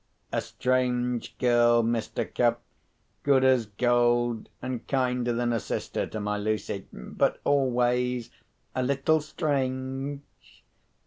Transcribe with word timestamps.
A 0.31 0.41
strange 0.41 1.37
girl, 1.37 1.83
Mr. 1.83 2.25
Cuff—good 2.33 3.43
as 3.43 3.67
gold, 3.67 4.49
and 4.59 4.87
kinder 4.87 5.31
than 5.31 5.53
a 5.53 5.59
sister 5.59 6.07
to 6.07 6.19
my 6.19 6.39
Lucy—but 6.39 7.39
always 7.45 8.31
a 8.73 8.81
little 8.81 9.21
strange. 9.21 10.21